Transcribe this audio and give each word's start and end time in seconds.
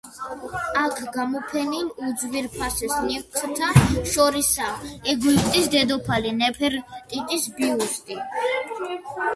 აქ 0.83 0.95
გამოფენილ 1.17 1.91
უძვირფასეს 2.07 2.95
ნივთთა 3.09 3.69
შორისაა 4.15 4.91
ეგვიპტის 5.15 5.71
დედოფალი 5.77 6.35
ნეფერტიტის 6.43 7.49
ბიუსტი. 7.61 8.21